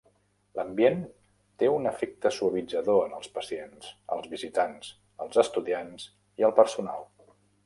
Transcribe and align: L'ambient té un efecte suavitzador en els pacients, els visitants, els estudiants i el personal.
L'ambient 0.59 1.01
té 1.63 1.67
un 1.73 1.85
efecte 1.89 2.31
suavitzador 2.37 2.99
en 3.09 3.13
els 3.19 3.29
pacients, 3.37 3.93
els 4.17 4.33
visitants, 4.33 4.91
els 5.27 5.41
estudiants 5.45 6.11
i 6.43 6.51
el 6.51 6.59
personal. 6.63 7.09